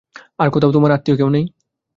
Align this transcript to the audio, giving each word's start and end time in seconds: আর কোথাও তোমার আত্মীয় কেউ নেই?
আর 0.39 0.47
কোথাও 0.49 0.71
তোমার 0.71 0.91
আত্মীয় 0.91 1.17
কেউ 1.17 1.29
নেই? 1.29 1.45